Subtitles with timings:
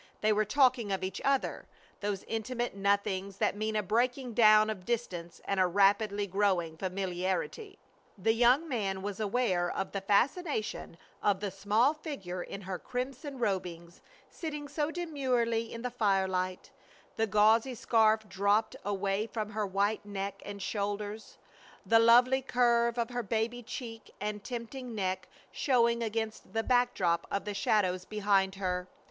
[0.21, 1.67] They were talking of each other,
[1.99, 7.77] those intimate nothings that mean a breaking down of distance and a rapidly growing familiarity.
[8.17, 13.37] The young man was aware of the fascination of the small figure in her crimson
[13.37, 14.01] robings,
[14.31, 16.71] sitting so demurely in the firelight,
[17.15, 21.37] the gauzy scarf dropped away from her white neck and shoulders,
[21.85, 27.45] the lovely curve of her baby cheek and tempting neck showing against the background of
[27.45, 28.87] the shadows behind her.